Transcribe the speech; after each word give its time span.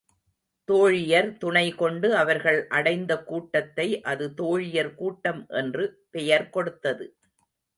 தோழியர் 0.69 1.37
துணை 1.37 1.71
கொண்டு 1.71 2.15
அவர்கள் 2.15 2.67
அடைந்த 2.67 3.19
கூட்டத்தை 3.23 4.01
அது 4.01 4.27
தோழியர் 4.33 4.93
கூட்டம் 4.95 5.45
என்று 5.49 5.85
பெயர் 6.11 6.49
கொடுத்தது. 6.49 7.07